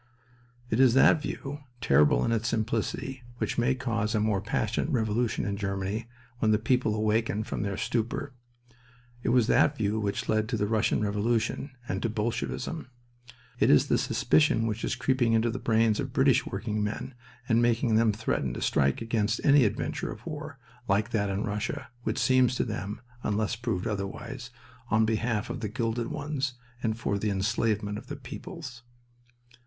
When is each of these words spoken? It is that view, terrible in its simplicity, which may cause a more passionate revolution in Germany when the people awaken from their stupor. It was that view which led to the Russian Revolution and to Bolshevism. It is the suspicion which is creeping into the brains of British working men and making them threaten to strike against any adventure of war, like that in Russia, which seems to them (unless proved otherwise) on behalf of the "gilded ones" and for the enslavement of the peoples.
It 0.71 0.79
is 0.79 0.95
that 0.95 1.21
view, 1.21 1.59
terrible 1.79 2.25
in 2.25 2.31
its 2.31 2.47
simplicity, 2.47 3.21
which 3.37 3.59
may 3.59 3.75
cause 3.75 4.15
a 4.15 4.19
more 4.19 4.41
passionate 4.41 4.89
revolution 4.89 5.45
in 5.45 5.57
Germany 5.57 6.07
when 6.39 6.49
the 6.49 6.57
people 6.57 6.95
awaken 6.95 7.43
from 7.43 7.61
their 7.61 7.77
stupor. 7.77 8.33
It 9.21 9.29
was 9.29 9.45
that 9.45 9.77
view 9.77 9.99
which 9.99 10.27
led 10.27 10.49
to 10.49 10.57
the 10.57 10.65
Russian 10.65 11.01
Revolution 11.03 11.69
and 11.87 12.01
to 12.01 12.09
Bolshevism. 12.09 12.89
It 13.59 13.69
is 13.69 13.89
the 13.89 13.99
suspicion 13.99 14.65
which 14.65 14.83
is 14.83 14.95
creeping 14.95 15.33
into 15.33 15.51
the 15.51 15.59
brains 15.59 15.99
of 15.99 16.13
British 16.13 16.47
working 16.47 16.83
men 16.83 17.13
and 17.47 17.61
making 17.61 17.93
them 17.93 18.11
threaten 18.11 18.55
to 18.55 18.61
strike 18.63 19.03
against 19.03 19.39
any 19.45 19.65
adventure 19.65 20.11
of 20.11 20.25
war, 20.25 20.57
like 20.87 21.11
that 21.11 21.29
in 21.29 21.43
Russia, 21.43 21.89
which 22.01 22.17
seems 22.17 22.55
to 22.55 22.63
them 22.63 23.01
(unless 23.21 23.55
proved 23.55 23.85
otherwise) 23.85 24.49
on 24.89 25.05
behalf 25.05 25.51
of 25.51 25.59
the 25.59 25.69
"gilded 25.69 26.07
ones" 26.07 26.55
and 26.81 26.97
for 26.97 27.19
the 27.19 27.29
enslavement 27.29 27.99
of 27.99 28.07
the 28.07 28.15
peoples. 28.15 28.81